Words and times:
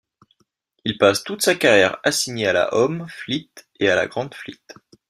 Il 0.83 0.97
passe 0.97 1.23
toute 1.23 1.43
sa 1.43 1.53
carrière 1.53 1.99
assignée 2.03 2.47
à 2.47 2.53
la 2.53 2.73
Home 2.73 3.05
Fleet 3.07 3.51
et 3.79 3.85
la 3.85 4.07
Grand 4.07 4.33
Fleet. 4.33 4.57